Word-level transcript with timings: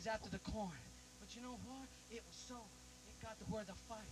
he's 0.00 0.08
after 0.08 0.32
the 0.32 0.40
corn. 0.56 0.80
But 1.20 1.36
you 1.36 1.44
know 1.44 1.60
what? 1.68 1.84
It 2.08 2.24
was 2.24 2.38
so, 2.48 2.56
it 2.56 3.16
got 3.20 3.36
to 3.36 3.44
where 3.52 3.68
the 3.68 3.76
fight 3.84 4.08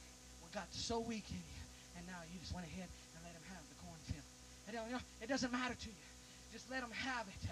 got 0.54 0.68
so 0.72 1.00
weak 1.00 1.25
in 1.31 1.38
you. 1.41 1.63
And 1.99 2.07
now 2.07 2.20
you 2.33 2.41
just 2.41 2.54
went 2.54 2.65
ahead 2.67 2.88
and 2.88 3.20
let 3.25 3.34
him 3.36 3.45
have 3.52 3.63
the 3.68 3.79
cornfield. 3.84 4.27
It, 4.68 4.72
you 4.74 4.97
know, 4.97 5.04
it 5.20 5.29
doesn't 5.29 5.52
matter 5.52 5.77
to 5.77 5.88
you. 5.88 6.06
Just 6.52 6.70
let 6.70 6.81
him 6.81 6.93
have 7.04 7.27
it. 7.29 7.43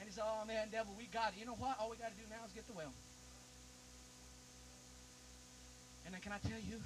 And 0.00 0.08
he 0.08 0.12
said, 0.12 0.24
oh, 0.24 0.44
man, 0.46 0.68
devil, 0.72 0.92
we 0.96 1.08
got 1.12 1.32
it. 1.32 1.40
You 1.40 1.46
know 1.46 1.58
what? 1.58 1.76
All 1.80 1.90
we 1.90 1.96
got 1.96 2.12
to 2.12 2.18
do 2.20 2.24
now 2.28 2.40
is 2.44 2.52
get 2.52 2.64
the 2.68 2.76
well. 2.76 2.92
And 6.04 6.14
then 6.14 6.20
can 6.22 6.32
I 6.32 6.40
tell 6.42 6.60
you, 6.60 6.78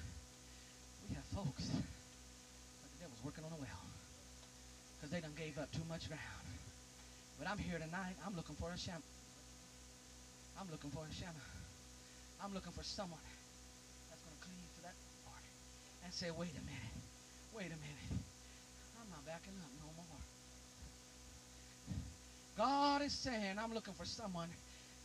we 1.07 1.15
have 1.15 1.27
folks, 1.37 1.69
but 1.69 2.89
the 2.97 2.99
devil's 3.05 3.23
working 3.23 3.45
on 3.45 3.53
a 3.53 3.61
well. 3.61 3.83
Because 4.97 5.11
they 5.13 5.21
done 5.21 5.37
gave 5.37 5.59
up 5.59 5.71
too 5.71 5.85
much 5.87 6.09
ground. 6.09 6.47
But 7.39 7.49
I'm 7.49 7.59
here 7.59 7.79
tonight. 7.79 8.17
I'm 8.27 8.35
looking 8.35 8.57
for 8.57 8.73
a 8.73 8.79
sham. 8.79 9.03
I'm 10.61 10.69
looking 10.71 10.91
for 10.91 11.01
a 11.09 11.15
Shammah. 11.15 11.49
I'm 12.45 12.53
looking 12.53 12.73
for 12.73 12.85
someone 12.85 13.25
that's 14.11 14.21
going 14.21 14.37
to 14.37 14.43
clean 14.45 14.61
to 14.77 14.83
that 14.83 14.93
Lord 15.25 15.41
and 16.05 16.13
say, 16.13 16.29
wait 16.31 16.53
a 16.53 16.65
minute. 16.69 17.01
Wait 17.57 17.73
a 17.73 17.81
minute. 17.81 18.21
I'm 19.01 19.09
not 19.09 19.25
backing 19.25 19.57
up 19.65 19.73
no 19.81 19.89
more. 19.97 20.21
God 22.59 23.01
is 23.01 23.13
saying, 23.13 23.57
I'm 23.59 23.73
looking 23.73 23.95
for 23.95 24.05
someone 24.05 24.51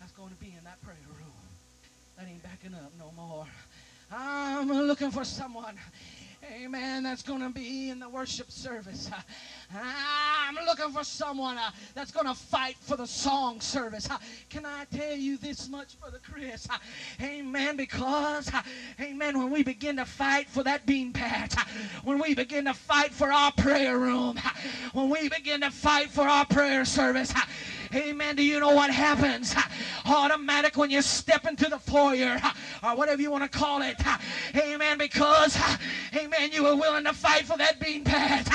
that's 0.02 0.12
going 0.12 0.30
to 0.30 0.40
be 0.44 0.52
in 0.58 0.64
that 0.66 0.82
prayer 0.84 1.08
room 1.08 1.32
that 2.18 2.28
ain't 2.28 2.44
backing 2.44 2.74
up 2.74 2.92
no 3.00 3.14
more. 3.16 3.48
I'm 4.12 4.68
looking 4.68 5.12
for 5.12 5.24
someone 5.24 5.80
Amen. 6.54 7.04
That's 7.04 7.22
going 7.22 7.42
to 7.42 7.50
be 7.50 7.90
in 7.90 8.00
the 8.00 8.10
worship 8.10 8.52
service. 8.52 9.10
I'm 9.76 10.56
looking 10.66 10.92
for 10.92 11.04
someone 11.04 11.58
uh, 11.58 11.72
that's 11.94 12.12
going 12.12 12.28
to 12.28 12.36
fight 12.36 12.76
for 12.80 12.96
the 12.96 13.08
song 13.08 13.60
service. 13.62 14.08
Can 14.50 14.66
I 14.66 14.86
tell 14.86 15.16
you 15.16 15.38
this 15.38 15.70
much, 15.70 16.00
Brother 16.00 16.20
Chris? 16.24 16.68
Amen. 17.22 17.76
Because, 17.76 18.52
amen, 19.00 19.38
when 19.38 19.50
we 19.50 19.64
begin 19.64 19.98
to 19.98 20.06
fight 20.06 20.48
for 20.48 20.64
that 20.64 20.86
bean 20.86 21.14
patch, 21.14 21.56
when 22.04 22.20
we 22.20 22.36
begin 22.36 22.66
to 22.66 22.74
fight 22.74 23.12
for 23.12 23.32
our 23.32 23.52
prayer 23.52 23.98
room, 23.98 24.40
when 24.94 25.10
we 25.10 25.30
begin 25.30 25.62
to 25.62 25.72
fight 25.72 26.10
for 26.10 26.28
our 26.28 26.46
prayer 26.46 26.86
service, 26.86 27.34
Amen. 27.96 28.36
Do 28.36 28.44
you 28.44 28.60
know 28.60 28.72
what 28.74 28.90
happens? 28.90 29.56
Automatic 30.06 30.76
when 30.76 30.90
you 30.90 31.02
step 31.02 31.46
into 31.46 31.70
the 31.70 31.78
foyer 31.78 32.38
or 32.84 32.96
whatever 32.96 33.22
you 33.22 33.32
want 33.32 33.50
to 33.50 33.58
call 33.58 33.82
it. 33.82 33.96
Amen. 34.56 34.98
Because, 34.98 35.58
amen, 36.46 36.56
you 36.56 36.64
were 36.64 36.76
willing 36.76 37.04
to 37.06 37.14
fight 37.14 37.46
for 37.46 37.58
that 37.58 37.80
bean 37.80 38.04
pad. 38.04 38.48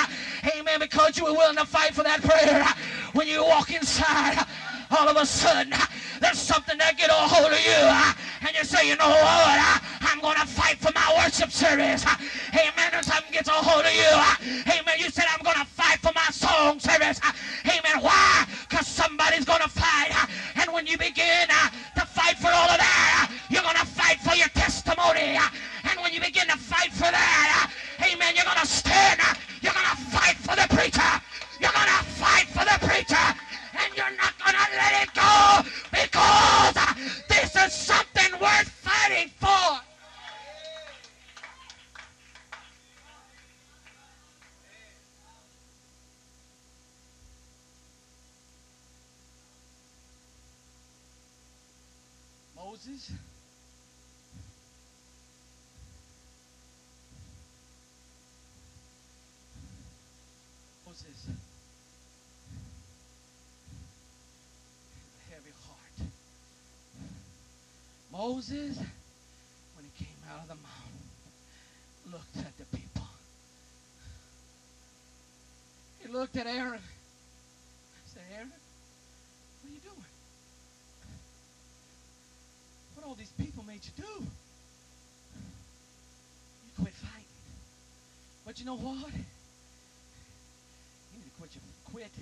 Amen. 0.57 0.79
Because 0.79 1.17
you 1.17 1.25
were 1.25 1.33
willing 1.33 1.57
to 1.57 1.65
fight 1.65 1.93
for 1.93 2.03
that 2.03 2.21
prayer. 2.21 2.65
When 3.13 3.27
you 3.27 3.43
walk 3.43 3.73
inside, 3.73 4.45
all 4.91 5.07
of 5.07 5.17
a 5.17 5.25
sudden, 5.25 5.73
there's 6.19 6.39
something 6.39 6.77
that 6.77 6.97
get 6.97 7.09
a 7.09 7.13
hold 7.13 7.51
of 7.51 7.59
you. 7.59 8.47
And 8.47 8.55
you 8.55 8.63
say, 8.63 8.87
you 8.87 8.95
know 8.95 9.09
what? 9.09 9.81
I'm 10.01 10.19
going 10.19 10.37
to 10.37 10.47
fight 10.47 10.77
for 10.77 10.91
my 10.95 11.23
worship 11.23 11.51
service. 11.51 12.05
Amen. 12.53 12.89
And 12.93 13.05
something 13.05 13.31
gets 13.31 13.49
a 13.49 13.53
hold 13.53 13.85
of 13.85 13.93
you. 13.93 14.71
Amen. 14.71 14.95
You 14.97 15.09
said, 15.09 15.25
I'm 15.31 15.43
going 15.43 15.59
to 15.59 15.65
fight 15.65 15.99
for 15.99 16.11
my 16.15 16.27
song 16.31 16.79
service. 16.79 17.19
Amen. 17.65 18.01
Why? 18.01 18.45
Because 18.69 18.87
somebody's 18.87 19.45
going 19.45 19.61
to 19.61 19.69
fight. 19.69 20.11
And 20.55 20.71
when 20.73 20.87
you 20.87 20.97
begin 20.97 21.47
uh, 21.49 21.69
to 21.99 22.05
fight 22.05 22.37
for 22.37 22.47
all 22.47 22.69
of 22.69 22.77
that, 22.77 23.31
you're 23.49 23.63
going 23.63 23.75
to 23.75 23.85
fight 23.85 24.19
for 24.19 24.35
your 24.35 24.49
testimony. 24.49 25.37
And 25.83 25.99
when 26.01 26.13
you 26.13 26.21
begin 26.21 26.47
to 26.47 26.57
fight 26.57 26.91
for 26.91 27.09
that, 27.09 27.30
amen, 28.21 28.35
you're 28.35 28.45
going 28.45 28.57
to 28.57 28.67
stand. 28.67 29.19
You're 29.61 29.73
going 29.73 29.85
to 29.85 29.97
fight 30.11 30.35
for 30.37 30.55
the 30.55 30.67
preacher. 30.75 31.11
You're 31.59 31.71
going 31.71 31.87
to 31.87 32.03
fight 32.21 32.47
for 32.47 32.63
the 32.65 32.77
preacher. 32.85 33.27
And 33.81 33.95
you're 33.95 34.15
not 34.17 34.33
going 34.37 34.55
to 34.55 34.67
let 34.77 35.03
it 35.03 35.13
go 35.13 35.61
because 35.91 36.75
this 37.27 37.55
is 37.55 37.73
something 37.73 38.39
worth 38.39 38.69
fighting 38.69 39.29
for. 39.39 39.79
Moses. 52.55 53.11
Moses. 60.91 61.25
Heavy 65.29 65.51
heart. 65.65 66.09
Moses, 68.21 68.77
when 68.77 69.81
he 69.81 70.05
came 70.05 70.21
out 70.29 70.43
of 70.43 70.47
the 70.47 70.53
mountain, 70.53 71.01
looked 72.11 72.37
at 72.37 72.55
the 72.55 72.65
people. 72.77 73.07
He 75.97 76.07
looked 76.07 76.37
at 76.37 76.45
Aaron. 76.45 76.77
I 76.77 78.05
said, 78.05 78.21
Aaron, 78.35 78.51
what 78.51 79.71
are 79.71 79.73
you 79.73 79.79
doing? 79.81 80.05
What 82.93 83.07
all 83.07 83.15
these 83.15 83.33
people 83.41 83.63
made 83.63 83.81
you 83.83 83.91
do? 83.97 84.13
You 86.61 86.71
quit 86.77 86.93
fighting. 86.93 87.25
But 88.45 88.59
you 88.59 88.65
know 88.67 88.77
what? 88.77 88.97
You 88.97 89.25
need 91.17 91.25
to 91.25 91.31
quit 91.39 91.55
your 91.55 91.63
quit. 91.91 92.13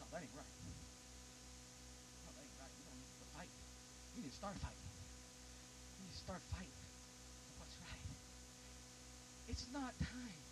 No, 0.00 0.06
that 0.10 0.18
ain't 0.18 0.34
right. 0.34 0.54
No, 2.26 2.34
that 2.34 2.42
ain't 2.42 2.58
right. 2.58 2.74
You 2.74 2.82
don't 2.90 2.98
need 2.98 3.22
to 3.22 3.30
fight. 3.38 3.54
You 4.18 4.26
need 4.26 4.34
to 4.34 4.42
start 4.42 4.58
fighting. 4.58 4.90
You 5.94 6.02
need 6.02 6.10
to 6.10 6.18
start 6.18 6.42
fighting 6.50 6.74
what's 7.62 7.78
right. 7.86 8.10
It's 9.46 9.62
not 9.70 9.94
time 10.02 10.42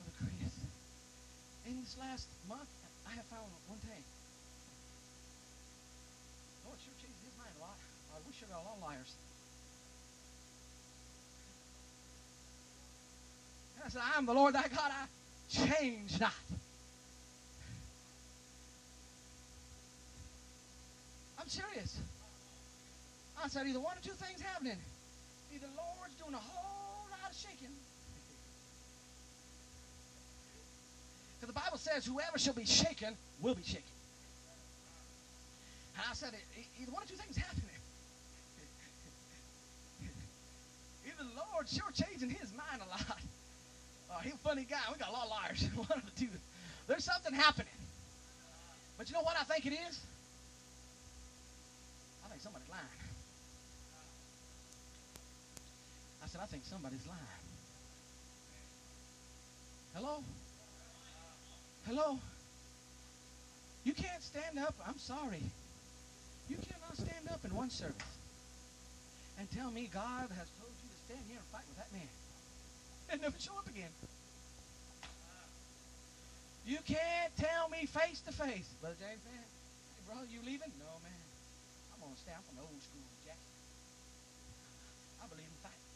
for 0.00 0.08
the 0.08 0.16
Chris. 0.16 0.56
In 1.68 1.76
this 1.84 2.00
last 2.00 2.24
month, 2.48 2.72
I 3.04 3.12
have 3.12 3.28
found 3.28 3.44
one 3.68 3.76
thing. 3.84 4.00
Lord 6.64 6.80
sure 6.80 6.96
changed 6.96 7.20
his 7.20 7.36
mind 7.36 7.52
a 7.58 7.60
lot. 7.60 7.76
Uh, 8.08 8.24
we 8.24 8.32
sure 8.32 8.48
got 8.48 8.64
a 8.64 8.64
lot 8.64 8.80
of 8.80 8.82
liars. 8.88 9.12
And 13.76 13.84
I 13.84 13.88
said, 13.92 14.00
I 14.00 14.16
am 14.16 14.24
the 14.24 14.32
Lord 14.32 14.54
thy 14.54 14.72
God. 14.72 14.88
I 14.88 15.04
change 15.52 16.18
not. 16.18 16.32
I'm 21.36 21.48
serious. 21.52 22.00
I 23.44 23.48
said, 23.48 23.66
either 23.66 23.80
one 23.80 23.96
or 23.96 24.00
two 24.00 24.12
things 24.12 24.40
happening. 24.40 24.78
Either 25.52 25.66
the 25.66 25.76
Lord's 25.76 26.14
doing 26.14 26.34
a 26.34 26.38
whole 26.38 27.08
lot 27.10 27.30
of 27.30 27.36
shaking. 27.36 27.68
Because 31.40 31.52
the 31.52 31.60
Bible 31.60 31.78
says, 31.78 32.06
whoever 32.06 32.38
shall 32.38 32.54
be 32.54 32.64
shaken 32.64 33.16
will 33.40 33.56
be 33.56 33.64
shaken. 33.64 33.82
And 35.96 36.04
I 36.08 36.14
said, 36.14 36.34
either 36.80 36.92
one 36.92 37.02
or 37.02 37.06
two 37.06 37.16
things 37.16 37.36
happening. 37.36 37.66
either 41.04 41.16
the 41.18 41.34
Lord 41.34 41.68
sure 41.68 41.90
changing 41.90 42.30
his 42.30 42.52
mind 42.52 42.80
a 42.86 42.88
lot. 42.88 43.18
Uh, 44.08 44.20
he's 44.20 44.34
a 44.34 44.38
funny 44.38 44.64
guy. 44.70 44.78
We 44.92 44.98
got 44.98 45.08
a 45.08 45.12
lot 45.12 45.24
of 45.24 45.30
liars. 45.30 45.68
one 45.74 45.98
of 45.98 46.04
the 46.04 46.20
two. 46.20 46.30
There's 46.86 47.04
something 47.04 47.34
happening. 47.34 47.74
But 48.96 49.08
you 49.08 49.14
know 49.14 49.22
what 49.22 49.36
I 49.36 49.42
think 49.42 49.66
it 49.66 49.72
is? 49.72 49.98
I 52.24 52.28
think 52.28 52.40
somebody's 52.40 52.68
lying. 52.68 53.01
I 56.22 56.26
said, 56.26 56.40
I 56.42 56.46
think 56.46 56.64
somebody's 56.64 57.06
lying. 57.06 57.20
Hello? 59.94 60.24
Hello? 61.86 62.18
You 63.84 63.92
can't 63.92 64.22
stand 64.22 64.58
up. 64.58 64.74
I'm 64.86 64.98
sorry. 64.98 65.42
You 66.48 66.56
cannot 66.56 66.96
stand 66.96 67.28
up 67.30 67.44
in 67.44 67.54
one 67.54 67.70
service 67.70 67.96
and 69.38 69.50
tell 69.50 69.70
me 69.70 69.90
God 69.92 70.30
has 70.30 70.48
told 70.58 70.72
you 70.82 70.88
to 70.88 70.98
stand 71.06 71.24
here 71.28 71.38
and 71.38 71.48
fight 71.50 71.66
with 71.68 71.78
that 71.78 71.92
man 71.92 72.08
and 73.10 73.20
never 73.20 73.36
show 73.38 73.52
up 73.58 73.68
again. 73.68 73.90
You 76.64 76.78
can't 76.86 77.34
tell 77.36 77.68
me 77.68 77.84
face 77.84 78.22
to 78.24 78.32
face, 78.32 78.70
Brother 78.80 78.96
James, 79.02 79.20
man. 79.26 79.44
Hey, 79.44 80.02
brother, 80.06 80.26
you 80.30 80.38
leaving? 80.46 80.70
No, 80.78 80.88
man. 81.02 81.24
I'm 81.92 82.00
going 82.00 82.14
to 82.14 82.22
stand 82.22 82.38
from 82.46 82.56
the 82.56 82.64
old 82.64 82.80
school, 82.80 83.02
Jack. 83.26 83.36
I 85.20 85.26
believe 85.26 85.50
in 85.50 85.58
fighting. 85.58 85.90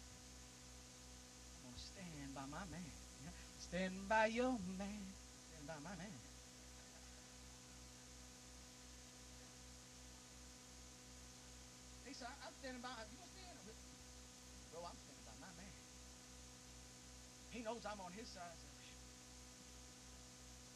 I'm 1.56 1.70
going 1.70 1.78
to 1.78 1.86
stand 1.86 2.28
by 2.34 2.35
my 2.50 2.64
man. 2.70 2.90
Stand 3.58 4.08
by 4.08 4.26
your 4.26 4.58
man. 4.78 5.02
Stand 5.50 5.66
by 5.66 5.75
my 5.82 5.96
man. 5.98 6.14
He 12.06 12.14
said, 12.14 12.28
I'm 12.46 12.54
standing 12.60 12.82
by. 12.82 12.88
You 12.88 12.94
going 13.19 13.26
to 13.26 13.32
stand? 13.34 13.58
Bro, 14.70 14.87
I'm 14.87 14.94
standing 14.94 15.26
by 15.26 15.34
my 15.43 15.50
man. 15.58 15.75
He 17.50 17.66
knows 17.66 17.82
I'm 17.82 17.98
on 18.00 18.12
his 18.14 18.28
side. 18.28 18.60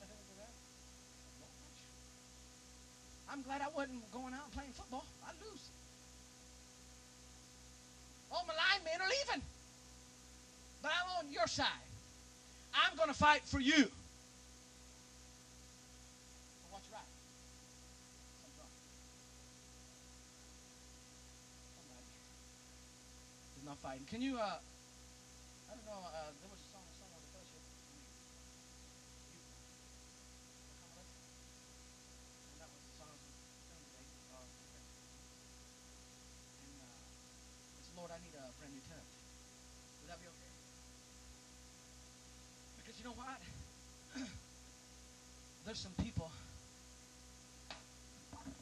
I 0.03 0.07
I'm 3.31 3.43
glad 3.43 3.63
I 3.63 3.69
wasn't 3.71 4.11
going 4.11 4.35
out 4.35 4.51
playing 4.53 4.73
football. 4.75 5.07
I'd 5.23 5.39
lose. 5.39 5.71
All 8.33 8.45
my 8.47 8.55
linemen 8.55 8.99
are 8.99 9.11
leaving. 9.11 9.43
But 10.83 10.93
I'm 10.93 11.25
on 11.25 11.33
your 11.33 11.47
side. 11.47 11.67
I'm 12.75 12.97
going 12.97 13.09
to 13.09 13.15
fight 13.15 13.43
for 13.45 13.61
you. 13.61 13.91
What's 16.71 16.89
right. 16.91 17.03
Somebody 21.77 22.01
not 23.71 23.79
fighting. 23.79 24.03
Can 24.11 24.19
you, 24.19 24.35
uh, 24.35 24.59
I 25.71 25.79
don't 25.79 25.87
know, 25.87 26.03
uh, 26.03 26.35
there 26.43 26.51
was 26.51 26.59
a 26.59 26.69
song 26.75 26.83
I 26.83 26.91
sung 26.99 27.07
on 27.15 27.23
the 27.23 27.31
fellowship. 27.31 27.63
You, 27.95 28.03
Carmelita? 30.83 31.23
And 32.51 32.59
that 32.59 32.67
was 32.67 32.83
the 32.83 32.99
song 32.99 33.15
I 33.15 33.15
was 33.15 33.31
singing 33.71 33.87
today. 33.95 34.11
Uh, 34.35 34.43
okay. 34.43 34.83
And, 36.67 36.83
uh, 36.83 37.79
it's, 37.79 37.95
Lord, 37.95 38.11
I 38.11 38.19
need 38.27 38.35
a 38.35 38.51
brand 38.59 38.75
new 38.75 38.83
touch. 38.91 39.07
Would 40.03 40.11
that 40.11 40.19
be 40.19 40.27
okay? 40.27 40.51
Because 42.75 42.99
you 42.99 42.99
know 43.11 43.23
what? 43.23 44.23
There's 45.67 45.79
some 45.79 45.93
people. 46.05 46.31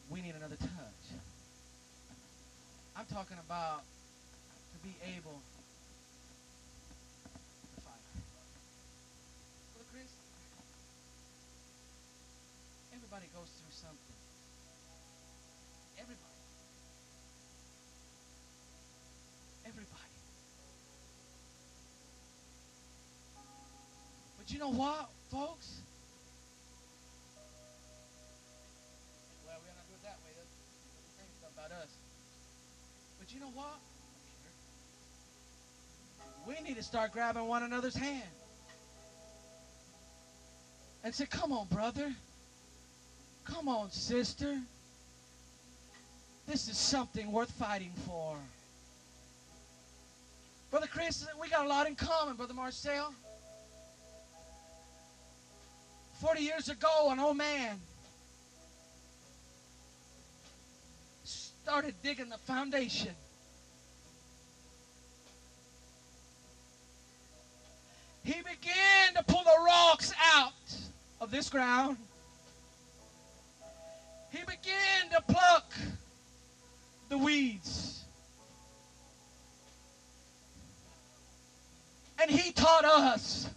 We 0.09 0.23
need 0.23 0.35
another 0.35 0.57
touch. 0.57 1.05
I'm 2.97 3.05
talking 3.07 3.37
about 3.45 3.83
to 4.73 4.79
be 4.83 4.95
able 5.17 5.41
to 7.75 7.81
fight. 7.85 8.01
Chris, 9.93 10.09
everybody 12.95 13.27
goes 13.35 13.49
through 13.53 13.73
something. 13.73 14.17
Everybody. 15.99 16.38
But 24.49 24.55
you 24.55 24.61
know 24.61 24.73
what, 24.73 25.11
folks? 25.31 25.83
Well, 29.47 29.57
we're 29.61 29.75
not 29.77 29.87
do 29.87 29.95
it 29.95 30.03
that 30.05 30.17
way. 30.25 30.31
That's 30.39 30.49
the 31.19 31.37
stuff 31.39 31.53
about 31.53 31.71
us. 31.83 31.91
But 33.19 33.35
you 33.35 33.41
know 33.41 33.51
what? 33.53 33.77
We 36.47 36.67
need 36.67 36.77
to 36.77 36.83
start 36.83 37.13
grabbing 37.13 37.47
one 37.47 37.63
another's 37.63 37.95
hand. 37.95 38.23
And 41.05 41.15
say, 41.15 41.27
come 41.27 41.53
on, 41.53 41.67
brother. 41.67 42.11
Come 43.45 43.69
on, 43.69 43.91
sister. 43.91 44.59
This 46.47 46.69
is 46.71 46.79
something 46.79 47.31
worth 47.33 47.51
fighting 47.51 47.93
for. 48.07 48.39
Brother 50.71 50.89
Chris, 50.91 51.27
we 51.39 51.51
got 51.51 51.67
a 51.67 51.69
lot 51.69 51.87
in 51.87 51.95
common, 51.97 52.37
Brother 52.37 52.55
Marcel. 52.55 53.13
40 56.21 56.43
years 56.43 56.69
ago, 56.69 57.11
an 57.11 57.21
old 57.21 57.37
man 57.37 57.79
started 61.23 61.95
digging 62.03 62.29
the 62.29 62.39
foundation. 62.39 63.13
He 68.25 68.33
began 68.33 69.15
to 69.15 69.23
pull 69.23 69.45
the 69.45 69.65
rocks 69.65 70.13
out 70.35 70.53
of 71.21 71.31
this 71.31 71.49
ground. 71.49 71.97
He 74.31 74.39
began 74.39 75.11
to 75.13 75.23
pluck 75.33 75.73
the 77.09 77.17
weeds. 77.17 78.03
And 82.21 82.29
he 82.29 82.51
taught 82.51 82.85
us, 82.85 83.49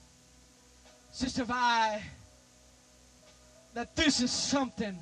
Sister 1.12 1.44
Vi, 1.44 2.04
that 3.74 3.96
this 3.96 4.22
is 4.22 4.32
something 4.32 4.98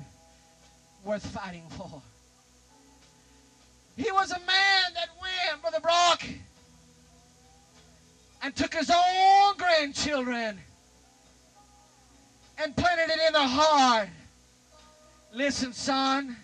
worth 1.04 1.26
fighting 1.26 1.66
for. 1.70 2.02
He 3.96 4.10
was 4.12 4.30
a 4.30 4.38
man 4.38 4.94
that 4.94 5.08
went, 5.20 5.60
Brother 5.60 5.80
Brock, 5.80 6.22
and 8.42 8.54
took 8.54 8.74
his 8.74 8.90
own 8.90 9.56
grandchildren 9.56 10.58
and 12.62 12.76
planted 12.76 13.10
it 13.10 13.20
in 13.26 13.32
the 13.32 13.46
heart. 13.46 14.08
Listen, 15.32 15.72
son. 15.72 16.36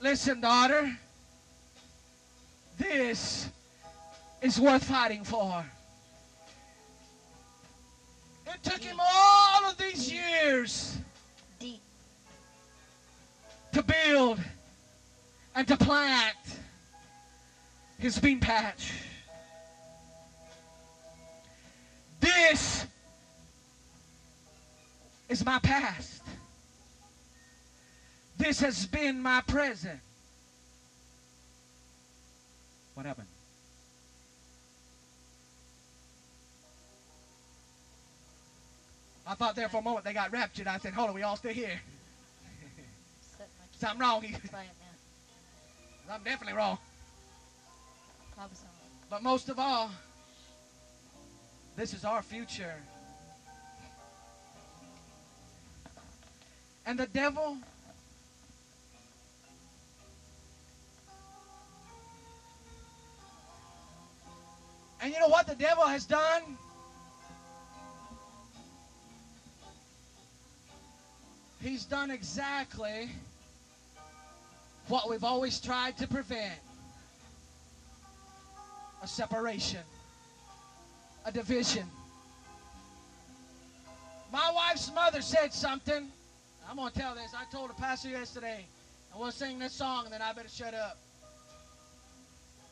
Listen, 0.00 0.40
daughter. 0.40 0.96
This 2.78 3.48
is 4.42 4.60
worth 4.60 4.84
fighting 4.84 5.24
for. 5.24 5.64
It 8.46 8.62
took 8.62 8.82
him 8.82 8.98
all 9.00 9.64
of 9.66 9.76
these 9.76 10.10
years 10.12 10.96
to 13.72 13.82
build 13.82 14.38
and 15.54 15.66
to 15.68 15.76
plant 15.76 16.36
his 17.98 18.18
bean 18.18 18.40
patch. 18.40 18.92
This 22.20 22.86
is 25.28 25.44
my 25.44 25.58
past. 25.58 26.22
This 28.38 28.60
has 28.60 28.86
been 28.86 29.20
my 29.20 29.40
present. 29.42 30.00
What 32.94 33.06
happened? 33.06 33.28
I 39.26 39.34
thought 39.34 39.56
there 39.56 39.68
for 39.68 39.78
a 39.78 39.82
moment 39.82 40.04
they 40.04 40.12
got 40.12 40.32
raptured. 40.32 40.68
I 40.68 40.78
said, 40.78 40.92
hold 40.92 41.08
on, 41.08 41.14
we 41.14 41.22
all 41.22 41.36
still 41.36 41.52
here. 41.52 41.80
Something 43.78 44.00
wrong. 44.00 44.22
here. 44.22 44.38
I'm 46.10 46.22
definitely 46.22 46.56
wrong. 46.56 46.78
But 49.10 49.22
most 49.22 49.48
of 49.48 49.58
all, 49.58 49.90
this 51.76 51.92
is 51.92 52.04
our 52.04 52.22
future. 52.22 52.74
And 56.84 56.98
the 56.98 57.06
devil 57.06 57.56
And 65.06 65.12
you 65.12 65.20
know 65.20 65.28
what 65.28 65.46
the 65.46 65.54
devil 65.54 65.84
has 65.84 66.04
done? 66.04 66.42
He's 71.66 71.84
done 71.84 72.12
exactly 72.12 73.08
what 74.86 75.10
we've 75.10 75.24
always 75.24 75.58
tried 75.60 75.98
to 75.98 76.06
prevent 76.06 76.54
a 79.02 79.08
separation, 79.08 79.80
a 81.24 81.32
division. 81.32 81.82
My 84.32 84.52
wife's 84.54 84.94
mother 84.94 85.20
said 85.20 85.52
something. 85.52 86.06
I'm 86.70 86.76
going 86.76 86.92
to 86.92 86.96
tell 86.96 87.16
this. 87.16 87.34
I 87.36 87.52
told 87.52 87.70
a 87.70 87.74
pastor 87.74 88.10
yesterday, 88.10 88.64
I 89.12 89.18
want 89.18 89.32
to 89.32 89.38
sing 89.38 89.58
this 89.58 89.72
song, 89.72 90.04
and 90.04 90.14
then 90.14 90.22
I 90.22 90.32
better 90.34 90.48
shut 90.48 90.72
up. 90.72 90.98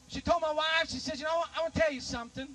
She 0.06 0.20
told 0.20 0.40
my 0.40 0.52
wife, 0.52 0.88
she 0.88 0.98
said, 0.98 1.18
You 1.18 1.24
know 1.24 1.38
what? 1.38 1.48
I 1.58 1.62
want 1.62 1.74
to 1.74 1.80
tell 1.80 1.92
you 1.92 2.00
something. 2.00 2.46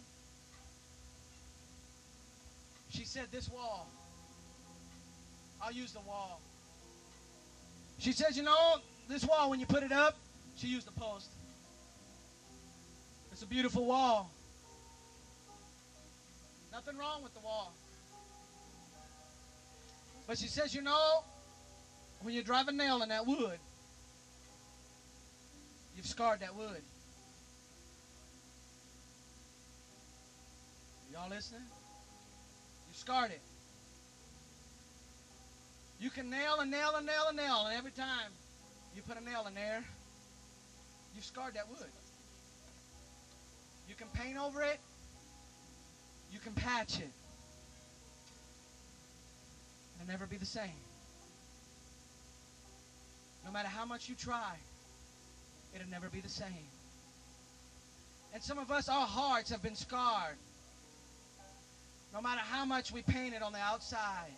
She 2.92 3.04
said, 3.04 3.26
This 3.30 3.50
wall. 3.50 3.90
I'll 5.62 5.72
use 5.72 5.92
the 5.92 6.02
wall. 6.02 6.42
She 7.98 8.12
says, 8.12 8.38
You 8.38 8.44
know, 8.44 8.78
this 9.08 9.26
wall, 9.26 9.50
when 9.50 9.60
you 9.60 9.66
put 9.66 9.84
it 9.84 9.92
up, 9.92 10.18
she 10.56 10.68
used 10.68 10.88
the 10.88 11.00
post. 11.00 11.30
It's 13.32 13.44
a 13.44 13.48
beautiful 13.48 13.86
wall. 13.86 14.32
Nothing 16.72 16.98
wrong 16.98 17.24
with 17.24 17.34
the 17.34 17.40
wall. 17.40 17.74
But 20.28 20.38
she 20.38 20.48
says, 20.48 20.76
you 20.76 20.82
know, 20.82 21.24
when 22.22 22.36
you 22.36 22.44
drive 22.44 22.68
a 22.68 22.72
nail 22.72 23.02
in 23.02 23.10
that 23.10 23.26
wood, 23.26 23.58
you've 25.96 26.06
scarred 26.06 26.42
that 26.42 26.56
wood. 26.56 26.82
Y'all 31.12 31.30
listening? 31.30 31.64
You've 32.88 32.98
scarred 32.98 33.32
it. 33.32 33.42
You 36.00 36.10
can 36.10 36.30
nail 36.30 36.60
and 36.60 36.72
nail 36.72 36.96
and 36.96 37.06
nail 37.06 37.26
and 37.28 37.38
nail, 37.38 37.66
and 37.68 37.78
every 37.78 37.92
time 37.92 38.32
you 38.96 39.02
put 39.02 39.18
a 39.18 39.24
nail 39.24 39.46
in 39.48 39.54
there, 39.54 39.84
you've 41.14 41.26
scarred 41.26 41.56
that 41.56 41.70
wood. 41.70 41.90
You 43.90 43.96
can 43.96 44.08
paint 44.14 44.38
over 44.38 44.64
it. 44.64 44.80
You 46.32 46.40
can 46.40 46.54
patch 46.54 47.00
it. 47.00 47.10
It'll 49.96 50.08
never 50.08 50.26
be 50.26 50.38
the 50.38 50.46
same. 50.46 50.70
No 53.44 53.52
matter 53.52 53.68
how 53.68 53.86
much 53.86 54.08
you 54.08 54.16
try, 54.16 54.56
it'll 55.76 55.90
never 55.90 56.08
be 56.08 56.22
the 56.22 56.30
same. 56.30 56.70
And 58.34 58.42
some 58.42 58.58
of 58.60 58.72
us, 58.72 58.88
our 58.88 59.08
hearts 59.08 59.50
have 59.50 59.64
been 59.64 59.76
scarred. 59.76 60.38
No 62.14 62.22
matter 62.22 62.42
how 62.42 62.64
much 62.64 62.92
we 62.92 63.02
paint 63.02 63.34
it 63.34 63.42
on 63.42 63.52
the 63.52 63.60
outside, 63.60 64.32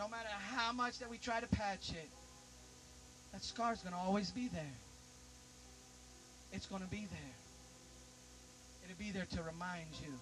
no 0.00 0.08
matter 0.08 0.30
how 0.56 0.72
much 0.72 0.98
that 1.00 1.10
we 1.10 1.18
try 1.18 1.40
to 1.40 1.46
patch 1.48 1.90
it, 1.90 2.08
that 3.32 3.44
scar's 3.44 3.82
going 3.82 3.92
to 3.92 4.00
always 4.00 4.30
be 4.30 4.48
there. 4.48 4.76
It's 6.52 6.64
going 6.64 6.80
to 6.80 6.88
be 6.88 7.06
there. 7.10 7.34
It'll 8.82 8.98
be 8.98 9.10
there 9.10 9.26
to 9.36 9.42
remind 9.42 9.88
you. 10.02 10.12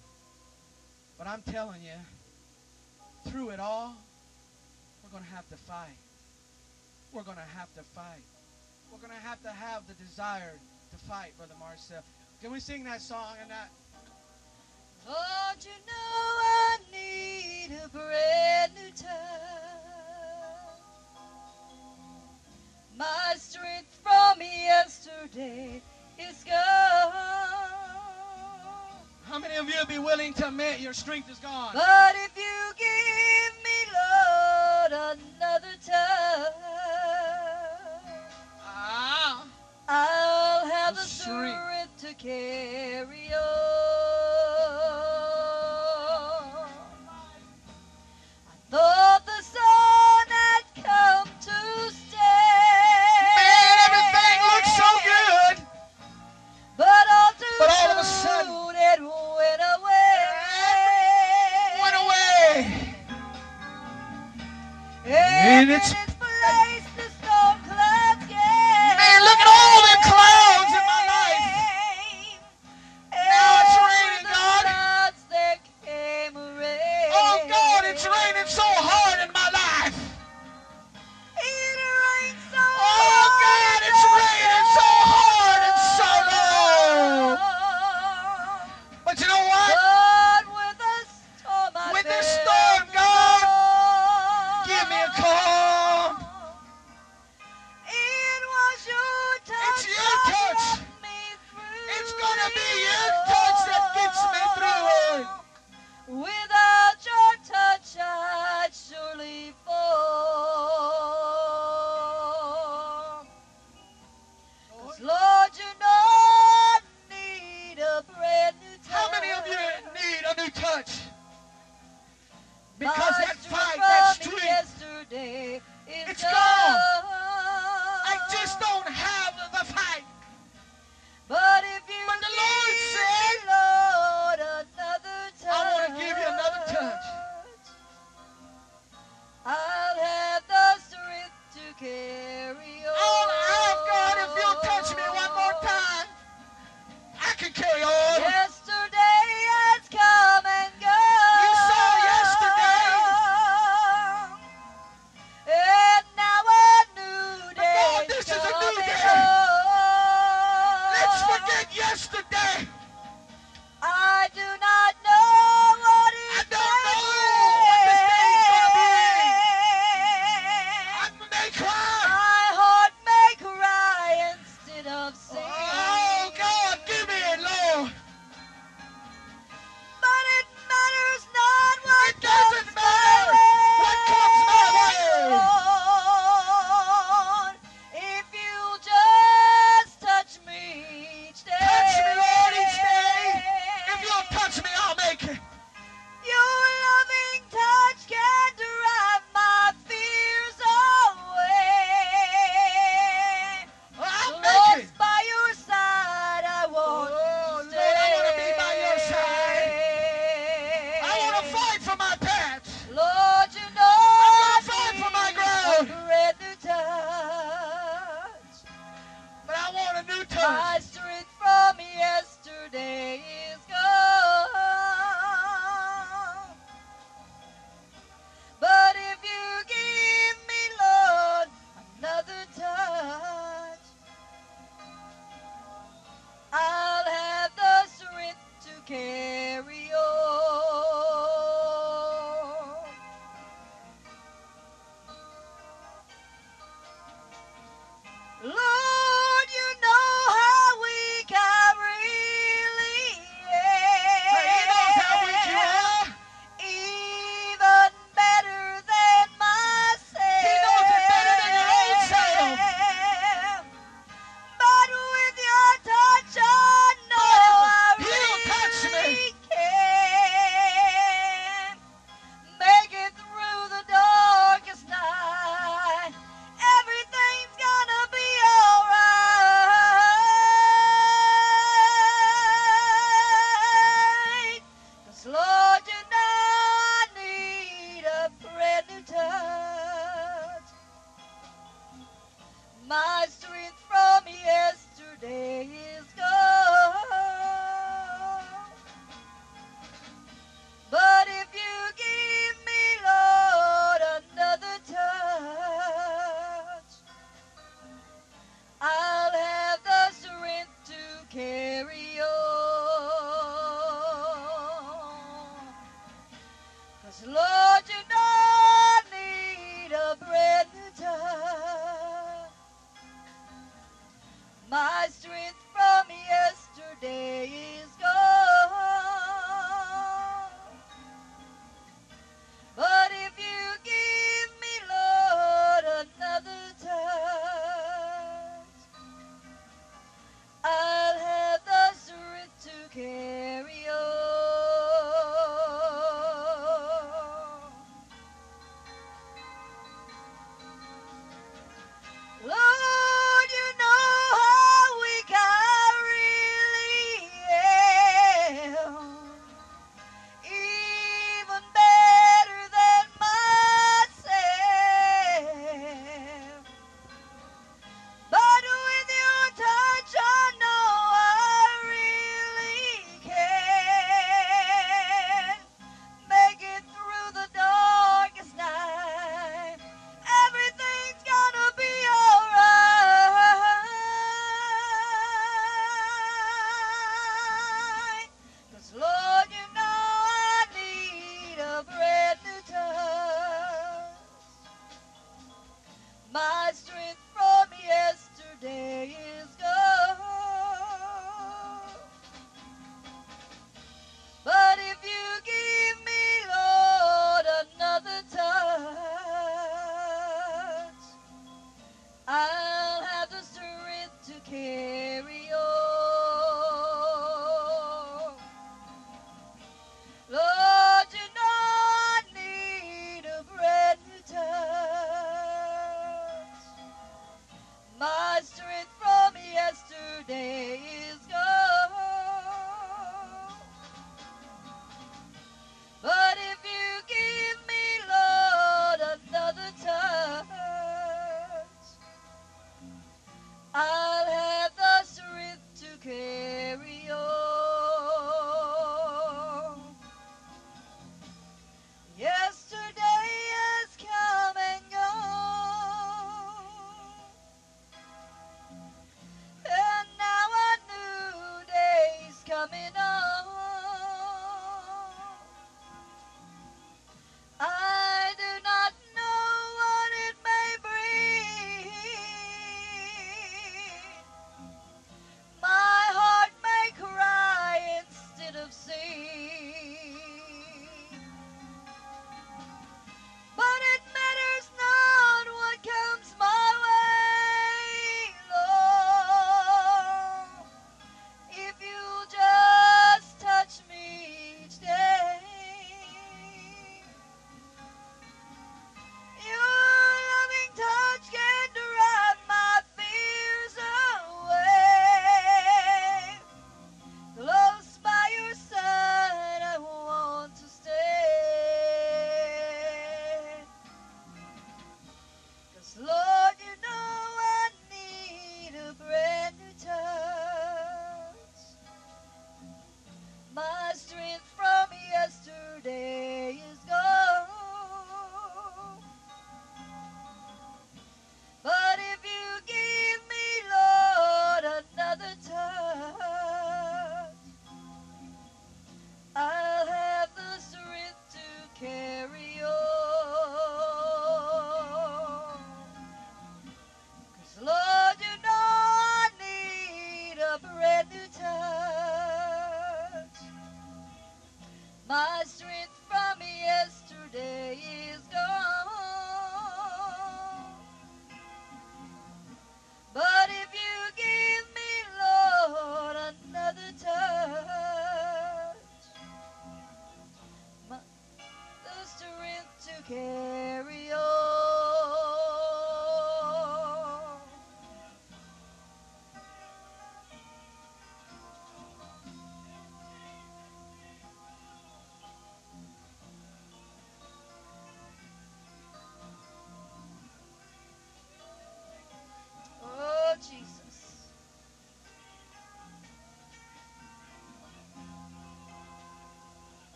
But 1.17 1.27
I'm 1.27 1.41
telling 1.43 1.81
you, 1.81 3.31
through 3.31 3.51
it 3.51 3.61
all, 3.61 3.95
we're 5.01 5.11
going 5.11 5.23
to 5.23 5.29
have 5.29 5.47
to 5.47 5.55
fight. 5.55 5.97
We're 7.13 7.23
going 7.23 7.37
to 7.37 7.57
have 7.57 7.73
to 7.75 7.83
fight. 7.95 8.27
We're 8.91 8.99
going 8.99 9.17
to 9.17 9.27
have 9.27 9.41
to 9.43 9.49
have 9.49 9.87
the 9.87 9.93
desire 9.93 10.59
to 10.91 10.97
fight, 11.05 11.37
Brother 11.37 11.55
Marcel. 11.57 12.03
Can 12.41 12.51
we 12.51 12.59
sing 12.59 12.83
that 12.83 13.01
song 13.01 13.35
and 13.41 13.49
that? 13.49 13.69
Lord, 15.07 15.63
you 15.63 15.71
know 15.87 15.93
I 15.93 16.77
need 16.91 17.71
a 17.81 17.87
brand 17.87 18.73
new 18.75 18.91
touch. 18.91 19.58
My 22.99 23.35
strength 23.37 23.97
from 24.03 24.41
yesterday 24.41 25.81
is 26.19 26.43
gone. 26.43 27.13
How 29.23 29.39
many 29.39 29.55
of 29.55 29.69
you 29.69 29.75
would 29.79 29.87
be 29.87 29.99
willing 29.99 30.33
to 30.33 30.49
admit 30.49 30.81
your 30.81 30.91
strength 30.91 31.31
is 31.31 31.37
gone? 31.37 31.69
But 31.73 32.15
if 32.25 32.35
you 32.35 32.68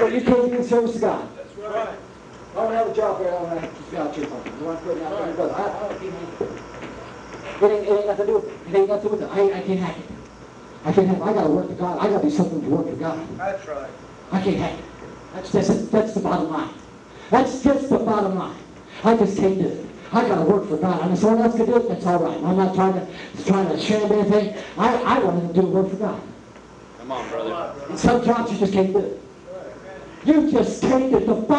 So 0.00 0.06
you 0.06 0.22
came 0.22 0.34
to 0.36 0.48
be 0.48 0.56
in 0.56 0.64
service 0.64 0.94
to 0.94 0.98
God. 0.98 1.28
That's 1.36 1.54
right. 1.58 1.98
I 2.52 2.54
don't 2.54 2.72
have 2.72 2.88
a 2.88 2.94
job 2.94 3.20
here. 3.20 3.28
I 3.28 3.32
don't 3.32 3.58
have 3.58 3.90
to 3.90 3.94
God 3.94 4.14
church 4.14 4.28
something. 4.30 4.58
You 4.58 4.64
want 4.64 4.78
to 4.78 4.84
put 4.86 4.96
me 4.96 5.04
out 5.04 5.18
there? 5.18 5.30
Because 5.30 5.52
I, 5.52 5.62
I 5.62 5.88
don't 5.88 6.00
keep 6.00 6.14
it 7.62 7.70
ain't, 7.70 7.86
it 7.86 7.90
ain't 7.90 8.06
nothing 8.06 8.16
to 8.16 8.32
do 8.32 8.38
with 8.38 8.46
it. 8.46 8.74
It 8.74 8.78
ain't 8.78 8.88
nothing 8.88 9.10
to 9.10 9.16
do 9.16 9.22
with 9.22 9.22
it. 9.22 9.28
I, 9.30 9.58
I 9.58 9.60
can't 9.60 9.78
hack 9.78 9.98
it. 9.98 10.04
I 10.86 10.92
can't 10.94 11.06
hack 11.06 11.18
it. 11.18 11.22
I 11.22 11.32
got 11.34 11.42
to 11.44 11.50
work 11.50 11.68
for 11.68 11.74
God. 11.74 11.98
I 11.98 12.08
got 12.08 12.22
to 12.22 12.30
do 12.30 12.34
something 12.34 12.62
to 12.62 12.68
work 12.70 12.88
for 12.88 12.96
God. 12.96 13.36
That's 13.36 13.68
right. 13.68 13.90
I 14.32 14.40
can't 14.40 14.56
hack 14.56 14.78
it. 14.78 14.84
That's, 15.34 15.52
that's, 15.52 15.88
that's 15.88 16.14
the 16.14 16.20
bottom 16.20 16.48
line. 16.48 16.74
That's 17.28 17.62
just 17.62 17.90
the 17.90 17.98
bottom 17.98 18.38
line. 18.38 18.56
I 19.04 19.18
just 19.18 19.36
can't 19.36 19.58
do 19.58 19.68
it. 19.68 19.86
I 20.12 20.26
got 20.26 20.36
to 20.36 20.50
work 20.50 20.66
for 20.66 20.78
God. 20.78 21.02
And 21.02 21.12
if 21.12 21.18
someone 21.18 21.42
else 21.44 21.56
can 21.56 21.66
do 21.66 21.76
it, 21.76 21.88
that's 21.90 22.06
all 22.06 22.20
right. 22.20 22.38
I'm 22.42 22.56
not 22.56 22.74
trying 22.74 22.94
to 22.94 23.44
trying 23.44 23.68
to 23.68 23.78
sham 23.78 24.10
anything. 24.10 24.56
I, 24.78 24.94
I 24.94 25.18
want 25.18 25.54
to 25.54 25.60
do 25.60 25.66
work 25.66 25.90
for 25.90 25.96
God. 25.96 26.22
Come 26.96 27.12
on, 27.12 27.28
brother. 27.28 27.74
And 27.90 27.98
some 27.98 28.24
jobs 28.24 28.50
you 28.50 28.58
just 28.58 28.72
can't 28.72 28.94
do. 28.94 29.19
You 30.22 30.50
just 30.52 30.82
can't. 30.82 31.14
It's 31.14 31.24
the 31.24 31.32
bottom 31.34 31.50